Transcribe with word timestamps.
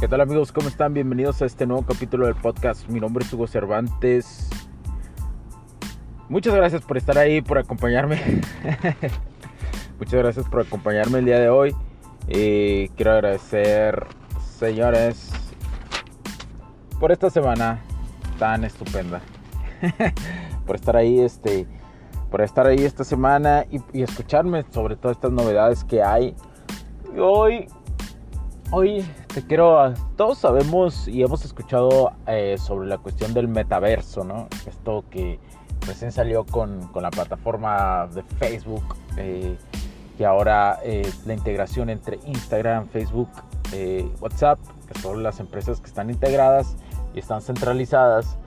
¿Qué 0.00 0.08
tal 0.08 0.22
amigos? 0.22 0.50
¿Cómo 0.50 0.66
están? 0.66 0.94
Bienvenidos 0.94 1.42
a 1.42 1.44
este 1.44 1.66
nuevo 1.66 1.84
capítulo 1.84 2.24
del 2.24 2.34
podcast. 2.34 2.88
Mi 2.88 3.00
nombre 3.00 3.22
es 3.22 3.30
Hugo 3.34 3.46
Cervantes. 3.46 4.48
Muchas 6.30 6.54
gracias 6.54 6.80
por 6.80 6.96
estar 6.96 7.18
ahí, 7.18 7.42
por 7.42 7.58
acompañarme. 7.58 8.18
Muchas 9.98 10.14
gracias 10.14 10.48
por 10.48 10.62
acompañarme 10.62 11.18
el 11.18 11.26
día 11.26 11.38
de 11.38 11.50
hoy. 11.50 11.76
Eh, 12.28 12.88
quiero 12.96 13.12
agradecer, 13.12 14.06
señores, 14.58 15.32
por 16.98 17.12
esta 17.12 17.28
semana 17.28 17.82
tan 18.38 18.64
estupenda. 18.64 19.20
por 20.66 20.76
estar 20.76 20.96
ahí, 20.96 21.20
este, 21.20 21.66
por 22.30 22.40
estar 22.40 22.66
ahí 22.66 22.86
esta 22.86 23.04
semana 23.04 23.66
y, 23.70 23.82
y 23.92 24.02
escucharme 24.02 24.64
sobre 24.70 24.96
todas 24.96 25.18
estas 25.18 25.32
novedades 25.32 25.84
que 25.84 26.02
hay. 26.02 26.34
Hoy 27.18 27.66
Hoy 28.72 29.04
te 29.34 29.42
quiero, 29.42 29.92
todos 30.16 30.38
sabemos 30.38 31.08
y 31.08 31.24
hemos 31.24 31.44
escuchado 31.44 32.12
eh, 32.28 32.54
sobre 32.56 32.88
la 32.88 32.98
cuestión 32.98 33.34
del 33.34 33.48
metaverso, 33.48 34.22
¿no? 34.22 34.46
Esto 34.64 35.04
que 35.10 35.40
recién 35.88 36.12
salió 36.12 36.44
con, 36.44 36.86
con 36.92 37.02
la 37.02 37.10
plataforma 37.10 38.06
de 38.14 38.22
Facebook, 38.22 38.84
eh, 39.16 39.56
que 40.16 40.24
ahora 40.24 40.78
la 41.26 41.34
integración 41.34 41.90
entre 41.90 42.20
Instagram, 42.26 42.86
Facebook, 42.90 43.28
eh, 43.72 44.08
WhatsApp, 44.20 44.60
que 44.86 45.00
son 45.00 45.24
las 45.24 45.40
empresas 45.40 45.80
que 45.80 45.88
están 45.88 46.08
integradas 46.08 46.76
y 47.12 47.18
están 47.18 47.42
centralizadas, 47.42 48.38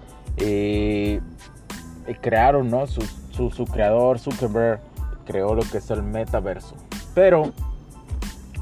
crearon, 2.22 2.70
¿no? 2.70 2.88
Su, 2.88 3.02
su, 3.32 3.52
su 3.52 3.66
creador, 3.66 4.20
Zuckerberg, 4.20 4.80
creó 5.26 5.54
lo 5.54 5.64
que 5.64 5.80
es 5.80 5.92
el 5.92 6.02
metaverso. 6.02 6.76
Pero 7.14 7.52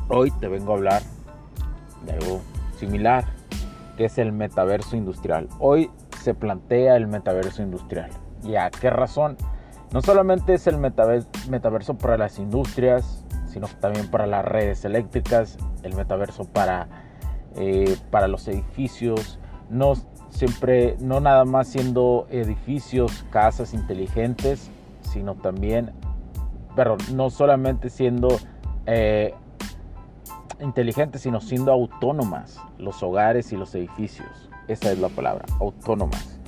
hoy 0.09 0.31
te 0.31 0.47
vengo 0.47 0.71
a 0.71 0.75
hablar 0.77 1.03
de 2.05 2.13
algo 2.13 2.41
similar, 2.77 3.25
que 3.97 4.05
es 4.05 4.17
el 4.17 4.31
metaverso 4.31 4.95
industrial. 4.95 5.47
Hoy 5.59 5.89
se 6.21 6.33
plantea 6.33 6.95
el 6.95 7.08
metaverso 7.08 7.61
industrial. 7.61 8.09
¿Y 8.43 8.55
a 8.55 8.69
qué 8.69 8.89
razón? 8.89 9.38
No 9.93 10.02
solamente 10.02 10.53
es 10.53 10.67
el 10.67 10.77
metaverso 10.77 11.97
para 11.97 12.17
las 12.17 12.39
industrias, 12.39 13.25
sino 13.47 13.67
también 13.80 14.09
para 14.09 14.25
las 14.25 14.45
redes 14.45 14.85
eléctricas, 14.85 15.58
el 15.83 15.95
metaverso 15.95 16.45
para, 16.45 16.88
eh, 17.58 17.97
para 18.09 18.27
los 18.27 18.47
edificios, 18.47 19.39
no 19.69 19.95
siempre, 20.30 20.95
no 20.99 21.19
nada 21.19 21.43
más 21.43 21.67
siendo 21.67 22.27
edificios, 22.30 23.25
casas 23.30 23.73
inteligentes, 23.73 24.71
sino 25.02 25.36
también, 25.36 25.91
pero 26.75 26.97
no 27.13 27.30
solamente 27.30 27.89
siendo 27.89 28.30
eh, 28.86 29.33
inteligentes, 30.62 31.22
sino 31.22 31.42
siendo 31.42 31.72
autónomas 31.72 32.59
los 32.78 33.02
hogares 33.04 33.52
y 33.52 33.58
los 33.58 33.73
edificios. 33.76 34.50
Esa 34.67 34.92
es 34.92 35.00
la 35.00 35.09
palabra, 35.09 35.45
autónomas. 35.59 36.40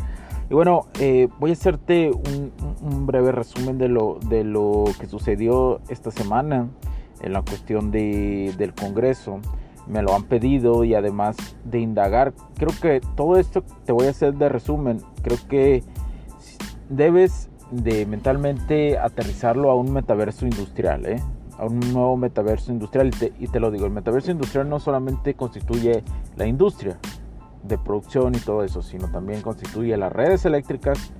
Y 0.49 0.53
bueno, 0.53 0.87
eh, 0.99 1.29
voy 1.39 1.51
a 1.51 1.53
hacerte 1.53 2.11
un, 2.11 3.05
breve 3.05 3.31
resumen 3.31 3.77
de 3.77 3.87
lo, 3.87 4.19
de 4.27 4.43
lo 4.43 4.85
que 4.99 5.07
sucedió 5.07 5.81
esta 5.89 6.11
semana 6.11 6.69
en 7.21 7.33
la 7.33 7.41
cuestión 7.41 7.91
de, 7.91 8.53
del 8.57 8.73
Congreso. 8.73 9.39
Me 9.87 10.01
lo 10.01 10.15
han 10.15 10.23
pedido 10.23 10.83
y 10.83 10.95
además 10.95 11.35
de 11.65 11.79
indagar, 11.79 12.33
creo 12.55 12.71
que 12.81 13.01
todo 13.15 13.37
esto 13.37 13.63
te 13.85 13.91
voy 13.91 14.07
a 14.07 14.11
hacer 14.11 14.35
de 14.35 14.49
resumen. 14.49 15.01
Creo 15.21 15.37
que 15.49 15.83
debes 16.89 17.49
de 17.71 18.05
mentalmente 18.05 18.97
aterrizarlo 18.97 19.71
a 19.71 19.75
un 19.75 19.91
metaverso 19.91 20.45
industrial. 20.45 21.05
¿eh? 21.05 21.21
A 21.57 21.65
un 21.65 21.79
nuevo 21.79 22.17
metaverso 22.17 22.71
industrial. 22.71 23.11
Y 23.39 23.47
te, 23.47 23.59
lo 23.59 23.71
digo, 23.71 23.85
el 23.85 23.91
metaverso 23.91 24.31
industrial 24.31 24.69
no 24.69 24.79
solamente 24.79 25.35
constituye 25.35 26.03
la 26.35 26.45
industria 26.45 26.97
de 27.63 27.77
producción 27.77 28.35
y 28.35 28.39
todo 28.39 28.63
eso, 28.63 28.81
sino 28.81 29.09
también 29.09 29.41
constituye 29.41 29.95
las 29.97 30.11
redes 30.11 30.45
eléctricas, 30.45 31.13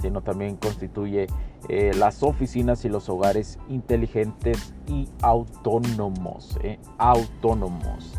sino 0.00 0.22
también 0.22 0.56
constituye 0.56 1.26
eh, 1.68 1.92
las 1.96 2.22
oficinas 2.22 2.84
y 2.84 2.88
los 2.88 3.08
hogares 3.08 3.58
inteligentes 3.68 4.74
y 4.86 5.08
autónomos. 5.22 6.58
Eh, 6.62 6.78
autónomos. 6.98 8.14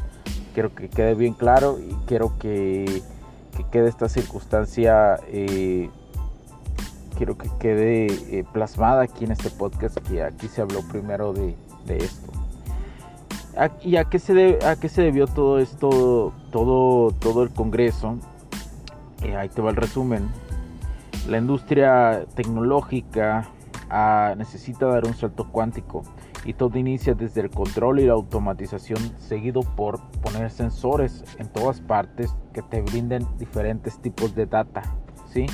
Quiero 0.54 0.76
que 0.76 0.90
quede 0.90 1.16
bien 1.16 1.34
claro 1.34 1.80
y 1.80 1.94
quiero 2.06 2.38
que, 2.38 3.02
quede 3.72 3.90
esta 3.90 4.10
circunstancia. 4.10 5.20
Eh, 5.28 5.90
quiero 7.22 7.38
que 7.38 7.50
quede 7.60 8.08
eh, 8.36 8.44
plasmada 8.52 9.04
aquí 9.04 9.26
en 9.26 9.32
este 9.32 9.52
podcast, 9.52 9.96
que 10.00 10.24
aquí 10.24 10.48
se 10.48 10.60
habló 10.60 10.82
primero 10.82 11.34
de, 11.34 11.56
esto. 11.88 12.32
¿Y 13.84 13.98
a 13.98 14.06
qué, 14.06 14.18
se 14.18 14.58
a 14.66 14.76
qué 14.76 14.90
se 14.90 15.04
debió 15.04 15.28
todo 15.28 15.60
esto, 15.60 16.34
todo, 16.50 17.12
todo 17.12 17.44
el 17.44 17.52
Congreso? 17.52 18.18
Eh, 19.22 19.36
ahí 19.36 19.50
te 19.50 19.62
va 19.62 19.70
el 19.70 19.76
resumen. 19.76 20.32
La 21.28 21.38
industria 21.38 22.26
tecnológica 22.34 23.48
ah, 23.92 24.34
necesita 24.36 24.88
dar 24.88 25.06
un 25.06 25.14
salto 25.14 25.48
cuántico 25.52 26.02
y 26.44 26.54
todo 26.54 26.76
inicia 26.80 27.14
desde 27.14 27.42
el 27.42 27.52
control 27.52 28.00
y 28.00 28.08
la 28.08 28.14
automatización 28.14 28.98
seguido 29.20 29.62
por 29.62 30.02
poner 30.24 30.50
sensores 30.50 31.24
en 31.38 31.50
todas 31.50 31.82
partes 31.82 32.34
que 32.52 32.64
te 32.64 32.82
brinden 32.82 33.28
diferentes 33.38 34.00
tipos 34.00 34.34
de 34.34 34.48
data, 34.48 34.82
¿sí? 35.32 35.46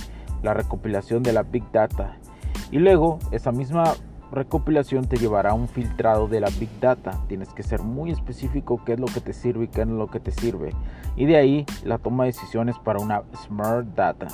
La 0.44 0.53
recopilación 0.53 1.24
de 1.24 1.34
la 1.34 1.44
Big 1.44 1.64
Data. 1.72 2.18
Y 2.72 2.80
luego 2.80 3.20
esa 3.31 3.52
misma 3.52 3.94
recopilación 4.31 5.06
te 5.06 5.18
llevará 5.18 5.52
a 5.52 5.53
un 5.53 5.68
filtrado 5.68 6.28
de 6.28 6.42
la 6.42 6.50
Big 6.59 6.70
Data. 6.80 7.12
Tienes 7.28 7.50
que 7.53 7.64
ser 7.64 7.81
muy 7.81 8.12
específico 8.12 8.81
qué 8.86 8.94
es 8.94 9.00
lo 9.00 9.08
que 9.08 9.22
te 9.22 9.34
sirve 9.34 9.66
y 9.66 9.68
qué 9.68 9.81
es 9.81 9.88
lo 9.88 10.08
que 10.08 10.20
te 10.20 10.31
sirve. 10.31 10.74
Y 11.16 11.25
de 11.25 11.38
ahí 11.38 11.66
la 11.84 11.98
toma 11.98 12.25
de 12.25 12.31
decisiones 12.31 12.78
para 12.80 13.00
una 13.00 13.24
Smart 13.46 13.88
Data. 13.96 14.28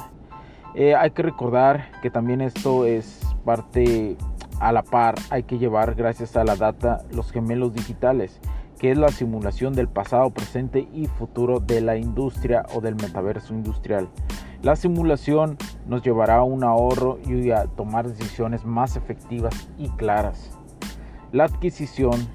Eh, 0.75 0.95
hay 0.95 1.11
que 1.11 1.21
recordar 1.21 1.91
que 2.01 2.09
también 2.09 2.41
esto 2.41 2.85
es 2.85 3.21
parte 3.45 4.17
a 4.59 4.71
la 4.71 4.81
par. 4.81 5.15
Hay 5.29 5.43
que 5.43 5.59
llevar 5.59 5.93
gracias 5.93 6.35
a 6.35 6.43
la 6.43 6.55
data 6.55 7.03
los 7.11 7.31
gemelos 7.31 7.73
digitales 7.73 8.39
que 8.83 8.91
es 8.91 8.97
la 8.97 9.07
simulación 9.07 9.71
del 9.71 9.87
pasado, 9.87 10.29
presente 10.31 10.89
y 10.93 11.05
futuro 11.05 11.61
de 11.61 11.79
la 11.79 11.95
industria 11.95 12.65
o 12.75 12.81
del 12.81 12.95
metaverso 12.95 13.53
industrial. 13.53 14.09
La 14.61 14.75
simulación 14.75 15.57
nos 15.87 16.01
llevará 16.03 16.37
a 16.37 16.43
un 16.43 16.63
ahorro 16.63 17.19
y 17.25 17.51
a 17.51 17.65
tomar 17.65 18.07
decisiones 18.07 18.65
más 18.65 18.95
efectivas 18.95 19.69
y 19.77 19.89
claras. 19.89 20.57
La 21.31 21.45
adquisición 21.45 22.27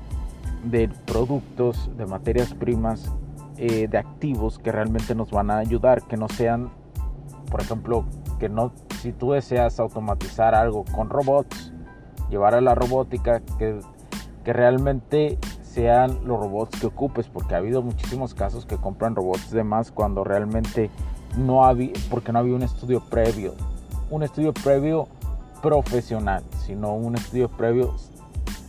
de 0.65 0.89
productos, 1.07 1.91
de 1.97 2.07
materias 2.07 2.53
primas, 2.55 3.13
eh, 3.57 3.89
de 3.89 3.99
activos 3.99 4.59
que 4.59 4.71
realmente 4.73 5.15
nos 5.15 5.31
van 5.31 5.51
a 5.51 5.59
ayudar, 5.59 6.03
que 6.03 6.17
no 6.17 6.29
sean, 6.29 6.71
por 7.51 7.61
ejemplo, 7.61 8.05
que 8.39 8.49
no, 8.49 8.73
si 9.01 9.13
tú 9.13 9.33
deseas 9.33 9.81
automatizar 9.81 10.55
algo 10.55 10.85
con 10.85 11.11
robots, 11.11 11.73
llevar 12.31 12.55
a 12.55 12.61
la 12.61 12.75
robótica, 12.75 13.41
que, 13.59 13.81
que 14.45 14.53
realmente 14.53 15.39
sean 15.63 16.19
los 16.25 16.39
robots 16.39 16.81
que 16.81 16.87
ocupes, 16.87 17.29
porque 17.29 17.55
ha 17.55 17.59
habido 17.59 17.83
muchísimos 17.83 18.35
casos 18.35 18.67
que 18.67 18.77
compran 18.77 19.15
robots 19.15 19.51
de 19.51 19.65
más 19.65 19.93
cuando 19.93 20.25
realmente 20.25 20.91
no 21.39 21.65
había, 21.65 21.93
porque 22.11 22.33
no 22.33 22.41
había 22.41 22.55
un 22.55 22.63
estudio 22.63 23.01
previo, 23.01 23.55
un 24.11 24.23
estudio 24.23 24.53
previo 24.53 25.09
profesional, 25.63 26.43
sino 26.67 26.95
un 26.95 27.17
estudio 27.17 27.49
previo 27.49 27.95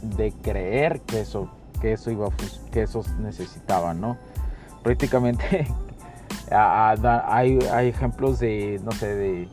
de 0.02 0.32
creer 0.42 1.02
que 1.02 1.22
eso, 1.22 1.50
que 1.82 1.94
eso 1.94 2.12
iba, 2.12 2.30
que 2.72 2.84
esos 2.84 3.10
necesitaban, 3.18 4.00
¿no? 4.00 4.18
Prácticamente 4.84 5.68
hay, 6.52 7.60
hay 7.72 7.88
ejemplos 7.90 8.40
de, 8.40 8.80
no 8.84 8.92
sé, 8.92 9.16
de 9.16 9.50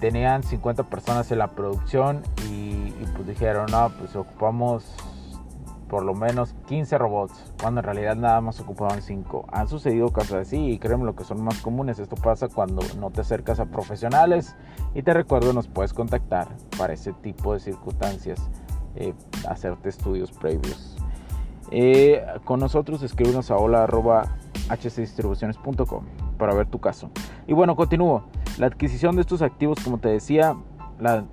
tenían 0.00 0.42
50 0.42 0.82
personas 0.84 1.30
en 1.30 1.38
la 1.38 1.48
producción 1.48 2.22
y, 2.50 2.52
y 2.52 3.08
pues 3.14 3.26
dijeron, 3.26 3.70
no, 3.70 3.90
pues 3.98 4.14
ocupamos 4.16 4.84
por 5.88 6.04
lo 6.04 6.14
menos 6.14 6.54
15 6.66 6.98
robots, 6.98 7.52
cuando 7.60 7.80
en 7.80 7.84
realidad 7.84 8.16
nada 8.16 8.40
más 8.40 8.60
ocupaban 8.60 9.02
5. 9.02 9.46
Han 9.52 9.68
sucedido 9.68 10.08
casos 10.10 10.34
así 10.34 10.56
y 10.56 10.78
créeme 10.78 11.04
lo 11.04 11.14
que 11.14 11.24
son 11.24 11.42
más 11.42 11.60
comunes. 11.60 11.98
Esto 11.98 12.16
pasa 12.16 12.48
cuando 12.48 12.82
no 12.98 13.10
te 13.10 13.20
acercas 13.20 13.60
a 13.60 13.66
profesionales 13.66 14.56
y 14.94 15.02
te 15.02 15.14
recuerdo 15.14 15.52
nos 15.52 15.68
puedes 15.68 15.92
contactar 15.92 16.48
para 16.78 16.92
ese 16.92 17.12
tipo 17.12 17.52
de 17.52 17.60
circunstancias, 17.60 18.40
eh, 18.96 19.14
hacerte 19.48 19.88
estudios 19.88 20.32
previos. 20.32 20.96
Eh, 21.70 22.24
con 22.44 22.60
nosotros 22.60 23.02
escríbenos 23.02 23.50
a 23.50 23.56
hola 23.56 23.86
hcdistribuciones.com 24.68 26.04
para 26.38 26.54
ver 26.54 26.66
tu 26.66 26.80
caso. 26.80 27.10
Y 27.46 27.52
bueno, 27.52 27.76
continúo. 27.76 28.24
La 28.58 28.66
adquisición 28.66 29.16
de 29.16 29.22
estos 29.22 29.42
activos, 29.42 29.78
como 29.82 29.98
te 29.98 30.08
decía, 30.08 30.56
la, 30.98 31.24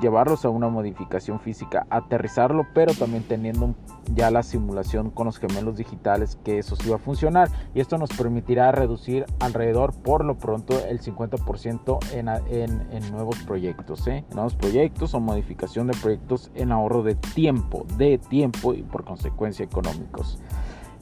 llevarlos 0.00 0.44
a 0.44 0.50
una 0.50 0.68
modificación 0.68 1.40
física, 1.40 1.86
aterrizarlo, 1.90 2.66
pero 2.74 2.94
también 2.94 3.22
teniendo 3.24 3.74
ya 4.14 4.30
la 4.30 4.42
simulación 4.42 5.10
con 5.10 5.26
los 5.26 5.38
gemelos 5.38 5.76
digitales 5.76 6.38
que 6.44 6.58
eso 6.58 6.76
sí 6.76 6.88
va 6.88 6.96
a 6.96 6.98
funcionar 6.98 7.48
y 7.74 7.80
esto 7.80 7.98
nos 7.98 8.10
permitirá 8.10 8.72
reducir 8.72 9.24
alrededor 9.40 9.94
por 9.94 10.24
lo 10.24 10.36
pronto 10.36 10.78
el 10.86 11.00
50% 11.00 11.98
en, 12.12 12.28
en, 12.28 13.12
nuevos 13.12 13.38
proyectos, 13.46 14.06
¿eh? 14.06 14.24
nuevos 14.34 14.54
proyectos 14.54 15.14
o 15.14 15.20
modificación 15.20 15.86
de 15.86 15.94
proyectos 15.94 16.50
en 16.54 16.72
ahorro 16.72 17.02
de 17.02 17.14
tiempo, 17.14 17.86
de 17.96 18.18
tiempo 18.18 18.74
y 18.74 18.82
por 18.82 19.04
consecuencia 19.04 19.64
económicos. 19.64 20.38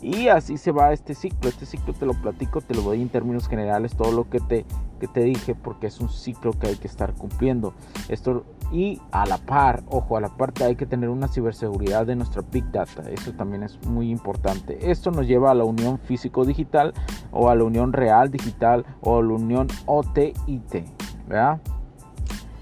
Y 0.02 0.26
así 0.26 0.58
se 0.58 0.72
va 0.72 0.92
este 0.92 1.14
ciclo. 1.14 1.48
Este 1.48 1.64
ciclo 1.64 1.94
te 1.94 2.04
lo 2.06 2.14
platico, 2.14 2.60
te 2.60 2.74
lo 2.74 2.82
doy 2.82 3.00
en 3.00 3.08
términos 3.08 3.48
generales, 3.48 3.96
todo 3.96 4.10
lo 4.10 4.28
que 4.28 4.40
te, 4.40 4.66
que 4.98 5.06
te 5.06 5.20
dije, 5.20 5.54
porque 5.54 5.86
es 5.86 6.00
un 6.00 6.08
ciclo 6.08 6.52
que 6.52 6.66
hay 6.66 6.76
que 6.76 6.88
estar 6.88 7.14
cumpliendo. 7.14 7.72
Esto, 8.08 8.44
y 8.72 9.00
a 9.12 9.26
la 9.26 9.38
par, 9.38 9.84
ojo, 9.88 10.16
a 10.16 10.20
la 10.20 10.36
parte 10.36 10.64
hay 10.64 10.74
que 10.74 10.86
tener 10.86 11.08
una 11.08 11.28
ciberseguridad 11.28 12.04
de 12.04 12.16
nuestra 12.16 12.42
Big 12.50 12.68
Data. 12.72 13.04
Eso 13.08 13.32
también 13.32 13.62
es 13.62 13.78
muy 13.86 14.10
importante. 14.10 14.90
Esto 14.90 15.12
nos 15.12 15.28
lleva 15.28 15.52
a 15.52 15.54
la 15.54 15.64
unión 15.64 16.00
físico-digital 16.00 16.94
o 17.30 17.48
a 17.48 17.54
la 17.54 17.62
unión 17.62 17.92
real 17.92 18.28
digital 18.28 18.84
o 19.02 19.18
a 19.18 19.22
la 19.22 19.34
unión 19.34 19.68
OT-IT. 19.86 20.84
¿Verdad? 21.28 21.60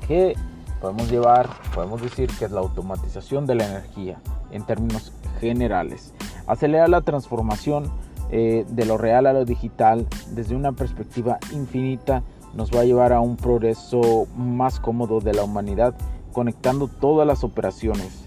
Que 0.06 0.36
podemos 0.80 1.10
llevar, 1.10 1.48
podemos 1.74 2.02
decir 2.02 2.30
que 2.38 2.44
es 2.44 2.50
la 2.50 2.60
automatización 2.60 3.46
de 3.46 3.54
la 3.54 3.66
energía 3.66 4.20
en 4.50 4.64
términos 4.66 5.12
generales. 5.40 6.12
Acelera 6.50 6.88
la 6.88 7.02
transformación 7.02 7.84
eh, 8.30 8.64
de 8.68 8.84
lo 8.84 8.98
real 8.98 9.26
a 9.26 9.32
lo 9.32 9.44
digital 9.44 10.06
desde 10.32 10.56
una 10.56 10.72
perspectiva 10.72 11.38
infinita 11.52 12.24
nos 12.54 12.72
va 12.72 12.80
a 12.80 12.84
llevar 12.84 13.12
a 13.12 13.20
un 13.20 13.36
progreso 13.36 14.26
más 14.36 14.80
cómodo 14.80 15.20
de 15.20 15.32
la 15.32 15.44
humanidad 15.44 15.94
conectando 16.32 16.88
todas 16.88 17.24
las 17.24 17.44
operaciones. 17.44 18.24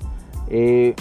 Eh, 0.48 0.96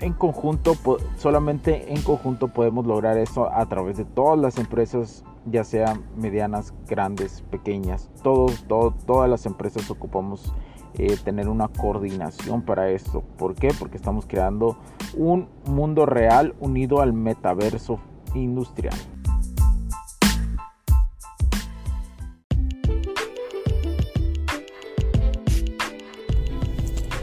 en 0.00 0.12
conjunto, 0.12 0.76
solamente 1.16 1.94
en 1.94 2.02
conjunto 2.02 2.48
podemos 2.48 2.86
lograr 2.86 3.16
eso 3.16 3.50
a 3.50 3.66
través 3.66 3.96
de 3.96 4.04
todas 4.04 4.38
las 4.38 4.58
empresas, 4.58 5.24
ya 5.46 5.64
sean 5.64 6.04
medianas, 6.14 6.74
grandes, 6.86 7.42
pequeñas. 7.50 8.10
Todos, 8.22 8.64
todas 9.06 9.30
las 9.30 9.46
empresas 9.46 9.90
ocupamos 9.90 10.52
eh, 10.98 11.16
tener 11.22 11.48
una 11.48 11.68
coordinación 11.68 12.62
para 12.62 12.90
esto. 12.90 13.22
¿Por 13.38 13.54
qué? 13.54 13.72
Porque 13.78 13.96
estamos 13.96 14.26
creando 14.26 14.76
un 15.16 15.48
mundo 15.64 16.06
real 16.06 16.54
unido 16.60 17.00
al 17.00 17.12
metaverso 17.12 18.00
industrial. 18.34 18.94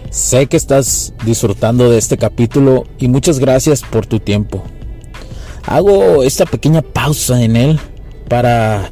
Sé 0.10 0.48
que 0.48 0.58
estás 0.58 1.14
disfrutando 1.24 1.92
de 1.92 2.00
este 2.00 2.18
capítulo 2.18 2.86
y 2.98 3.08
muchas 3.08 3.38
gracias 3.40 3.84
por 3.84 4.08
tu 4.08 4.20
tiempo. 4.20 4.64
Hago 5.68 6.24
esta 6.24 6.46
pequeña 6.46 6.82
pausa 6.82 7.42
en 7.44 7.56
él 7.56 7.80
para 8.28 8.92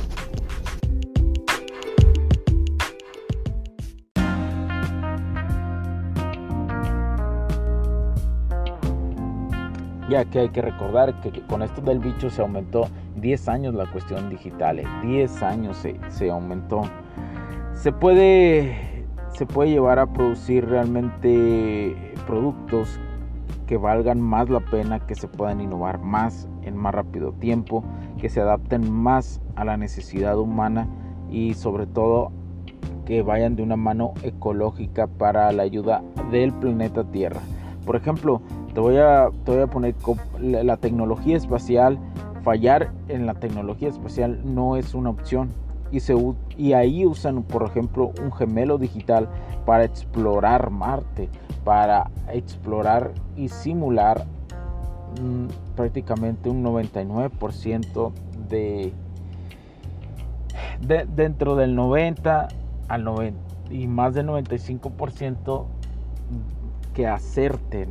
Ya 10.11 10.25
que 10.25 10.39
hay 10.39 10.49
que 10.49 10.61
recordar 10.61 11.21
que 11.21 11.31
con 11.43 11.61
esto 11.61 11.79
del 11.79 11.99
bicho 11.99 12.29
se 12.29 12.41
aumentó 12.41 12.89
10 13.15 13.47
años 13.47 13.73
la 13.73 13.89
cuestión 13.89 14.29
digital, 14.29 14.83
10 15.03 15.41
eh, 15.41 15.45
años 15.45 15.77
se, 15.77 15.95
se, 16.09 16.29
aumentó. 16.29 16.81
Se 17.71 17.93
puede, 17.93 19.05
se 19.29 19.45
puede 19.45 19.69
llevar 19.69 19.99
a 19.99 20.07
producir 20.07 20.67
realmente 20.67 21.95
productos 22.27 22.99
que 23.67 23.77
valgan 23.77 24.19
más 24.19 24.49
la 24.49 24.59
pena, 24.59 24.99
que 24.99 25.15
se 25.15 25.29
puedan 25.29 25.61
innovar 25.61 25.99
más 25.99 26.49
en 26.63 26.75
más 26.75 26.93
rápido 26.93 27.31
tiempo, 27.31 27.81
que 28.19 28.27
se 28.27 28.41
adapten 28.41 28.91
más 28.91 29.39
a 29.55 29.63
la 29.63 29.77
necesidad 29.77 30.37
humana 30.37 30.89
y 31.29 31.53
sobre 31.53 31.87
todo 31.87 32.33
que 33.05 33.21
vayan 33.21 33.55
de 33.55 33.63
una 33.63 33.77
mano 33.77 34.13
ecológica 34.23 35.07
para 35.07 35.49
la 35.53 35.63
ayuda 35.63 36.03
del 36.31 36.51
planeta 36.51 37.05
Tierra. 37.05 37.39
Por 37.85 37.95
ejemplo, 37.95 38.41
te 38.73 38.79
voy 38.79 38.97
a, 38.97 39.29
te 39.45 39.51
voy 39.51 39.61
a 39.61 39.67
poner 39.67 39.95
la 40.39 40.77
tecnología 40.77 41.37
espacial. 41.37 41.99
Fallar 42.43 42.91
en 43.07 43.25
la 43.25 43.35
tecnología 43.35 43.89
espacial 43.89 44.41
no 44.43 44.77
es 44.77 44.93
una 44.93 45.09
opción. 45.09 45.49
Y, 45.91 45.99
se, 45.99 46.15
y 46.57 46.73
ahí 46.73 47.05
usan, 47.05 47.43
por 47.43 47.63
ejemplo, 47.63 48.13
un 48.23 48.31
gemelo 48.31 48.77
digital 48.77 49.27
para 49.65 49.83
explorar 49.83 50.69
Marte, 50.69 51.29
para 51.65 52.09
explorar 52.29 53.11
y 53.35 53.49
simular 53.49 54.25
mm, 55.21 55.75
prácticamente 55.75 56.49
un 56.49 56.63
99% 56.63 58.13
de, 58.47 58.93
de, 60.79 61.05
dentro 61.13 61.57
del 61.57 61.75
90 61.75 62.47
al 62.87 63.03
90 63.03 63.39
y 63.69 63.87
más 63.87 64.13
del 64.13 64.27
95% 64.27 65.65
que 66.93 67.07
acerten 67.07 67.89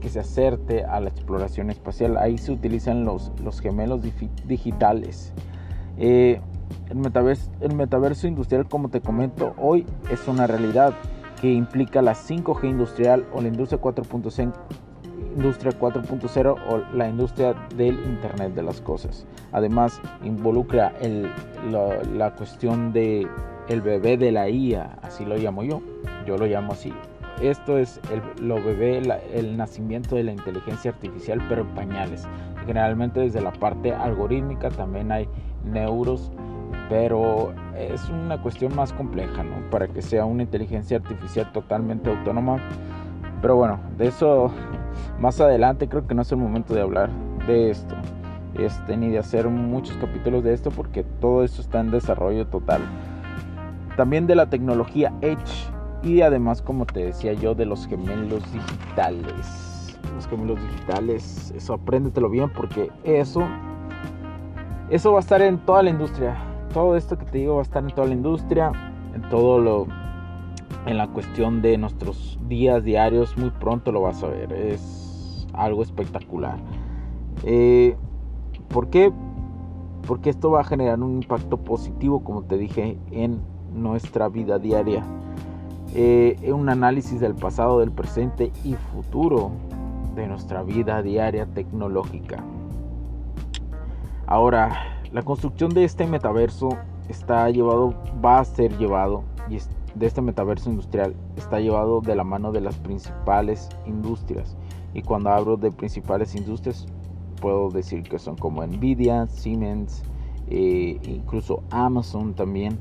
que, 0.00 0.08
se 0.08 0.20
acerte 0.20 0.84
a 0.84 1.00
la 1.00 1.08
exploración 1.08 1.70
espacial. 1.70 2.16
Ahí 2.18 2.36
se 2.36 2.52
utilizan 2.52 3.04
los, 3.04 3.32
los 3.42 3.60
gemelos 3.60 4.02
digitales. 4.46 5.32
Eh, 5.96 6.40
el, 6.90 6.96
metaverso, 6.96 7.50
el 7.60 7.74
metaverso 7.74 8.26
industrial, 8.26 8.68
como 8.68 8.90
te 8.90 9.00
comento, 9.00 9.54
hoy 9.58 9.86
es 10.10 10.28
una 10.28 10.46
realidad 10.46 10.94
que 11.40 11.50
implica 11.50 12.02
la 12.02 12.14
5G 12.14 12.68
industrial 12.68 13.26
o 13.32 13.40
la 13.40 13.48
industria 13.48 13.80
4.0 13.80 14.52
industria 15.34 15.72
4.0 15.72 16.56
o 16.68 16.94
la 16.94 17.08
industria 17.08 17.54
del 17.74 17.94
Internet 18.04 18.54
de 18.54 18.62
las 18.62 18.82
Cosas. 18.82 19.26
Además, 19.52 19.98
involucra 20.22 20.92
el, 21.00 21.30
la, 21.70 22.02
la, 22.14 22.34
cuestión 22.34 22.92
de 22.92 23.26
el 23.68 23.80
bebé 23.80 24.18
de 24.18 24.30
la 24.30 24.50
IA, 24.50 24.98
así 25.00 25.24
lo 25.24 25.36
llamo 25.36 25.62
yo, 25.62 25.80
yo 26.26 26.36
lo 26.36 26.44
llamo 26.44 26.72
así, 26.72 26.92
esto 27.40 27.78
es 27.78 28.00
el, 28.10 28.46
lo 28.46 28.56
bebé, 28.56 28.98
el 29.32 29.56
nacimiento 29.56 30.16
de 30.16 30.24
la 30.24 30.32
inteligencia 30.32 30.90
artificial, 30.90 31.40
pero 31.48 31.62
en 31.62 31.68
pañales. 31.68 32.26
Generalmente 32.66 33.20
desde 33.20 33.40
la 33.40 33.52
parte 33.52 33.92
algorítmica 33.92 34.70
también 34.70 35.10
hay 35.10 35.28
neuros, 35.64 36.30
pero 36.88 37.52
es 37.76 38.08
una 38.08 38.40
cuestión 38.40 38.74
más 38.76 38.92
compleja, 38.92 39.42
¿no? 39.42 39.70
Para 39.70 39.88
que 39.88 40.02
sea 40.02 40.24
una 40.24 40.42
inteligencia 40.42 40.98
artificial 40.98 41.50
totalmente 41.52 42.10
autónoma. 42.10 42.58
Pero 43.40 43.56
bueno, 43.56 43.80
de 43.98 44.08
eso 44.08 44.52
más 45.18 45.40
adelante 45.40 45.88
creo 45.88 46.06
que 46.06 46.14
no 46.14 46.22
es 46.22 46.30
el 46.32 46.38
momento 46.38 46.74
de 46.74 46.82
hablar 46.82 47.10
de 47.46 47.70
esto. 47.70 47.94
Este, 48.54 48.96
ni 48.96 49.08
de 49.08 49.18
hacer 49.18 49.48
muchos 49.48 49.96
capítulos 49.96 50.44
de 50.44 50.52
esto 50.52 50.70
porque 50.70 51.04
todo 51.20 51.42
esto 51.42 51.62
está 51.62 51.80
en 51.80 51.90
desarrollo 51.90 52.46
total. 52.46 52.82
También 53.96 54.26
de 54.26 54.34
la 54.34 54.50
tecnología 54.50 55.12
Edge 55.22 55.71
y 56.02 56.20
además 56.20 56.62
como 56.62 56.86
te 56.86 57.04
decía 57.04 57.32
yo 57.32 57.54
de 57.54 57.66
los 57.66 57.86
gemelos 57.86 58.42
digitales. 58.52 59.98
Los 60.14 60.26
gemelos 60.26 60.60
digitales 60.60 61.52
eso 61.56 61.74
apréndetelo 61.74 62.28
bien 62.28 62.50
porque 62.50 62.90
eso 63.04 63.42
eso 64.90 65.12
va 65.12 65.18
a 65.18 65.20
estar 65.20 65.40
en 65.42 65.58
toda 65.58 65.82
la 65.82 65.90
industria. 65.90 66.36
Todo 66.74 66.96
esto 66.96 67.18
que 67.18 67.24
te 67.24 67.38
digo 67.38 67.54
va 67.54 67.60
a 67.60 67.64
estar 67.64 67.82
en 67.82 67.90
toda 67.94 68.06
la 68.06 68.14
industria 68.14 68.72
en 69.14 69.22
todo 69.28 69.58
lo 69.58 69.86
en 70.86 70.98
la 70.98 71.06
cuestión 71.08 71.62
de 71.62 71.78
nuestros 71.78 72.38
días 72.48 72.82
diarios 72.82 73.36
muy 73.38 73.50
pronto 73.50 73.92
lo 73.92 74.02
vas 74.02 74.22
a 74.22 74.28
ver. 74.28 74.52
Es 74.52 75.46
algo 75.52 75.82
espectacular. 75.82 76.58
Eh, 77.44 77.96
¿por 78.68 78.90
qué? 78.90 79.12
porque 80.06 80.30
esto 80.30 80.50
va 80.50 80.60
a 80.60 80.64
generar 80.64 81.00
un 81.00 81.22
impacto 81.22 81.58
positivo 81.58 82.24
como 82.24 82.42
te 82.42 82.58
dije 82.58 82.98
en 83.10 83.40
nuestra 83.72 84.28
vida 84.28 84.58
diaria 84.58 85.04
eh, 85.94 86.52
un 86.52 86.68
análisis 86.68 87.20
del 87.20 87.34
pasado, 87.34 87.80
del 87.80 87.90
presente 87.90 88.52
y 88.64 88.74
futuro 88.74 89.50
de 90.14 90.26
nuestra 90.26 90.62
vida 90.62 91.02
diaria 91.02 91.46
tecnológica. 91.46 92.42
Ahora, 94.26 95.00
la 95.12 95.22
construcción 95.22 95.74
de 95.74 95.84
este 95.84 96.06
metaverso 96.06 96.70
está 97.08 97.50
llevado, 97.50 97.94
va 98.24 98.38
a 98.38 98.44
ser 98.44 98.76
llevado, 98.78 99.24
y 99.50 99.58
de 99.94 100.06
este 100.06 100.22
metaverso 100.22 100.70
industrial 100.70 101.14
está 101.36 101.60
llevado 101.60 102.00
de 102.00 102.14
la 102.14 102.24
mano 102.24 102.52
de 102.52 102.60
las 102.60 102.76
principales 102.76 103.68
industrias. 103.86 104.56
Y 104.94 105.02
cuando 105.02 105.30
hablo 105.30 105.56
de 105.56 105.70
principales 105.70 106.34
industrias, 106.34 106.86
puedo 107.40 107.68
decir 107.70 108.02
que 108.02 108.18
son 108.18 108.36
como 108.36 108.64
Nvidia, 108.66 109.26
Siemens, 109.26 110.02
eh, 110.48 110.98
incluso 111.02 111.62
Amazon 111.70 112.34
también. 112.34 112.78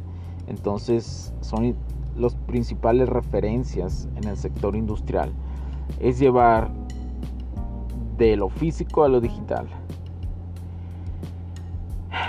Entonces 0.47 1.33
son 1.41 1.75
las 2.15 2.35
principales 2.35 3.09
referencias 3.09 4.07
en 4.15 4.27
el 4.27 4.37
sector 4.37 4.75
industrial. 4.75 5.31
Es 5.99 6.19
llevar 6.19 6.69
de 8.17 8.35
lo 8.35 8.49
físico 8.49 9.03
a 9.03 9.09
lo 9.09 9.21
digital. 9.21 9.67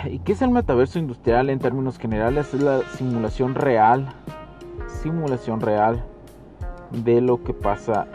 ¿Y 0.05 0.19
qué 0.21 0.33
es 0.33 0.43
el 0.43 0.51
metaverso 0.51 0.99
industrial 0.99 1.51
en 1.51 1.59
términos 1.59 1.99
generales? 1.99 2.53
Es 2.55 2.62
la 2.62 2.81
simulación 2.97 3.55
real, 3.55 4.09
simulación 4.87 5.61
real 5.61 6.05
de 6.91 7.21
lo 7.21 7.43
que 7.43 7.55
pasa 7.55 8.07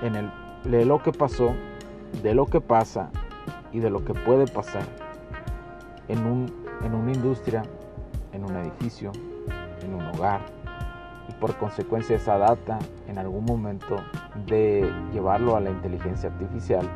en 0.00 0.16
el 0.16 0.30
de 0.64 0.84
lo 0.84 1.02
que 1.02 1.12
pasó, 1.12 1.52
de 2.22 2.34
lo 2.34 2.46
que 2.46 2.60
pasa 2.60 3.10
y 3.72 3.80
de 3.80 3.90
lo 3.90 4.04
que 4.04 4.14
puede 4.14 4.46
pasar 4.46 4.84
en, 6.08 6.24
un, 6.24 6.54
en 6.84 6.94
una 6.94 7.12
industria, 7.12 7.62
en 8.32 8.44
un 8.44 8.56
edificio, 8.56 9.10
en 9.82 9.94
un 9.94 10.02
hogar 10.02 10.40
por 11.42 11.56
consecuencia 11.56 12.14
esa 12.14 12.38
data 12.38 12.78
en 13.08 13.18
algún 13.18 13.44
momento 13.44 13.96
de 14.46 14.88
llevarlo 15.12 15.56
a 15.56 15.60
la 15.60 15.70
inteligencia 15.70 16.30
artificial 16.30 16.88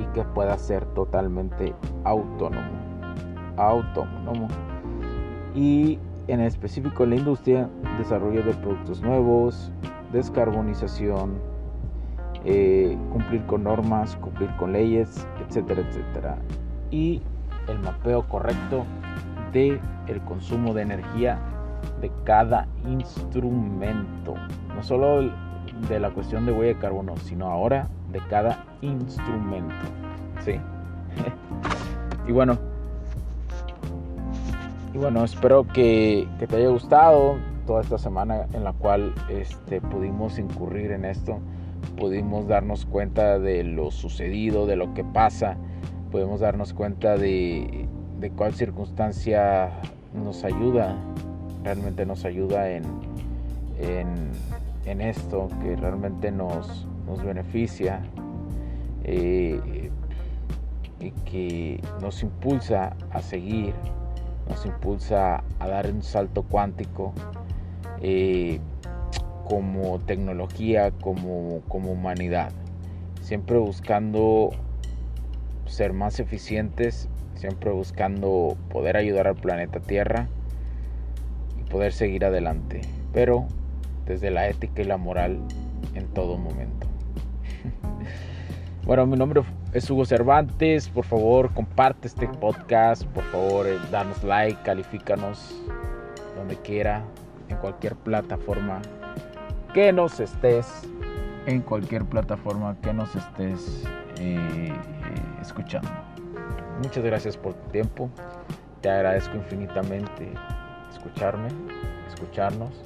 y 0.00 0.04
que 0.06 0.24
pueda 0.24 0.58
ser 0.58 0.84
totalmente 0.94 1.76
autónomo. 2.02 2.72
Autónomo. 3.56 4.48
Y 5.54 6.00
en 6.26 6.40
específico 6.40 7.04
en 7.04 7.10
la 7.10 7.16
industria, 7.16 7.70
desarrollo 7.98 8.42
de 8.42 8.52
productos 8.54 9.00
nuevos, 9.00 9.70
descarbonización, 10.12 11.38
eh, 12.44 12.98
cumplir 13.12 13.46
con 13.46 13.62
normas, 13.62 14.16
cumplir 14.16 14.50
con 14.56 14.72
leyes, 14.72 15.24
etcétera, 15.46 15.82
etcétera. 15.82 16.38
Y 16.90 17.22
el 17.68 17.78
mapeo 17.78 18.28
correcto 18.28 18.84
de 19.52 19.80
el 20.08 20.20
consumo 20.22 20.74
de 20.74 20.82
energía 20.82 21.38
de 22.00 22.10
cada 22.24 22.66
instrumento. 22.86 24.34
No 24.74 24.82
solo 24.82 25.30
de 25.88 26.00
la 26.00 26.10
cuestión 26.10 26.46
de 26.46 26.52
huella 26.52 26.74
de 26.74 26.78
carbono, 26.78 27.16
sino 27.18 27.46
ahora 27.46 27.88
de 28.10 28.20
cada 28.28 28.64
instrumento. 28.80 29.74
¿Sí? 30.44 30.52
y 32.28 32.32
bueno. 32.32 32.58
Y 34.94 34.98
bueno, 34.98 35.24
espero 35.24 35.66
que, 35.66 36.26
te 36.38 36.56
haya 36.56 36.68
gustado 36.68 37.36
toda 37.66 37.82
esta 37.82 37.98
semana 37.98 38.46
en 38.54 38.64
la 38.64 38.72
cual 38.72 39.14
este, 39.28 39.80
pudimos 39.80 40.38
incurrir 40.38 40.92
en 40.92 41.04
esto. 41.04 41.38
Pudimos 41.98 42.48
darnos 42.48 42.86
cuenta 42.86 43.38
de 43.38 43.64
lo 43.64 43.90
sucedido, 43.90 44.66
de 44.66 44.76
lo 44.76 44.94
que 44.94 45.04
pasa. 45.04 45.56
Podemos 46.10 46.40
darnos 46.40 46.72
cuenta 46.72 47.16
de, 47.16 47.86
de 48.18 48.30
cuál 48.30 48.54
circunstancia 48.54 49.70
nos 50.14 50.42
ayuda 50.44 50.96
realmente 51.64 52.06
nos 52.06 52.24
ayuda 52.24 52.70
en, 52.70 52.84
en, 53.78 55.00
esto, 55.00 55.48
que 55.62 55.76
realmente 55.76 56.30
nos, 56.30 56.86
nos 57.06 57.22
beneficia 57.22 58.00
eh, 59.04 59.90
y 61.00 61.10
que 61.30 61.80
nos 62.00 62.22
impulsa 62.22 62.96
a 63.10 63.20
seguir, 63.20 63.74
nos 64.48 64.64
impulsa 64.66 65.44
a 65.58 65.68
dar 65.68 65.90
un 65.90 66.02
salto 66.02 66.42
cuántico 66.42 67.12
eh, 68.00 68.60
como 69.48 69.98
tecnología, 70.00 70.90
como, 70.90 71.60
como 71.68 71.92
humanidad, 71.92 72.50
siempre 73.20 73.58
buscando 73.58 74.50
ser 75.66 75.92
más 75.92 76.18
eficientes, 76.18 77.08
siempre 77.34 77.70
buscando 77.70 78.56
poder 78.70 78.96
ayudar 78.96 79.28
al 79.28 79.36
planeta 79.36 79.80
Tierra 79.80 80.28
poder 81.68 81.92
seguir 81.92 82.24
adelante, 82.24 82.80
pero 83.12 83.46
desde 84.06 84.30
la 84.30 84.48
ética 84.48 84.82
y 84.82 84.84
la 84.84 84.96
moral 84.96 85.38
en 85.94 86.06
todo 86.08 86.36
momento. 86.36 86.86
bueno, 88.84 89.06
mi 89.06 89.16
nombre 89.16 89.42
es 89.72 89.88
Hugo 89.90 90.04
Cervantes, 90.04 90.88
por 90.88 91.04
favor 91.04 91.52
comparte 91.52 92.08
este 92.08 92.26
podcast, 92.26 93.04
por 93.04 93.24
favor 93.24 93.66
eh, 93.66 93.78
danos 93.90 94.24
like, 94.24 94.60
califícanos 94.62 95.54
donde 96.36 96.56
quiera, 96.56 97.04
en 97.48 97.56
cualquier 97.58 97.96
plataforma 97.96 98.80
que 99.74 99.92
nos 99.92 100.20
estés, 100.20 100.88
en 101.46 101.60
cualquier 101.60 102.04
plataforma 102.04 102.76
que 102.82 102.92
nos 102.92 103.14
estés 103.14 103.84
eh, 104.18 104.36
eh, 104.38 104.72
escuchando. 105.42 105.90
Muchas 106.82 107.04
gracias 107.04 107.36
por 107.36 107.54
tu 107.54 107.70
tiempo, 107.70 108.08
te 108.80 108.88
agradezco 108.88 109.36
infinitamente 109.36 110.32
escucharme, 110.98 111.48
escucharnos. 112.12 112.84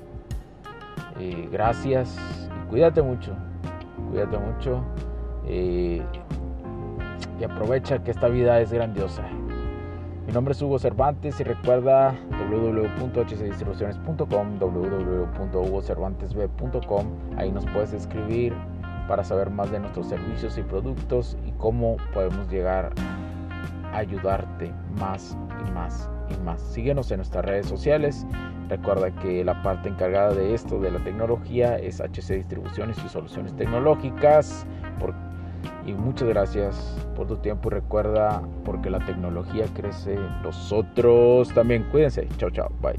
Eh, 1.18 1.48
gracias 1.50 2.16
y 2.64 2.68
cuídate 2.70 3.02
mucho, 3.02 3.34
cuídate 4.10 4.38
mucho 4.38 4.84
y 5.46 6.00
aprovecha 7.44 8.02
que 8.02 8.10
esta 8.10 8.28
vida 8.28 8.58
es 8.60 8.72
grandiosa. 8.72 9.22
Mi 10.26 10.32
nombre 10.32 10.52
es 10.52 10.62
Hugo 10.62 10.78
Cervantes 10.78 11.38
y 11.40 11.44
recuerda 11.44 12.14
www.hcdistribuciones.com, 12.48 14.58
www.hugocervantesb.com. 14.58 17.06
Ahí 17.36 17.50
nos 17.50 17.66
puedes 17.66 17.92
escribir 17.92 18.54
para 19.08 19.24
saber 19.24 19.50
más 19.50 19.72
de 19.72 19.80
nuestros 19.80 20.06
servicios 20.06 20.56
y 20.58 20.62
productos 20.62 21.36
y 21.44 21.50
cómo 21.52 21.96
podemos 22.14 22.48
llegar 22.48 22.92
a 23.92 23.98
ayudarte 23.98 24.72
más 24.96 25.36
y 25.66 25.70
más 25.72 26.08
más. 26.40 26.60
Síguenos 26.60 27.10
en 27.10 27.18
nuestras 27.18 27.44
redes 27.44 27.66
sociales. 27.66 28.26
Recuerda 28.68 29.10
que 29.10 29.44
la 29.44 29.62
parte 29.62 29.88
encargada 29.88 30.32
de 30.32 30.54
esto, 30.54 30.78
de 30.80 30.90
la 30.90 31.02
tecnología, 31.04 31.78
es 31.78 32.00
HC 32.00 32.36
Distribuciones 32.36 32.96
y 33.04 33.08
Soluciones 33.08 33.54
Tecnológicas. 33.56 34.66
y 35.86 35.92
muchas 35.92 36.28
gracias 36.28 36.96
por 37.14 37.26
tu 37.26 37.36
tiempo 37.36 37.68
y 37.68 37.74
recuerda, 37.74 38.42
porque 38.64 38.90
la 38.90 38.98
tecnología 39.00 39.66
crece, 39.74 40.16
nosotros 40.42 41.52
también. 41.54 41.84
Cuídense. 41.90 42.28
Chao, 42.38 42.50
chao. 42.50 42.70
Bye. 42.80 42.98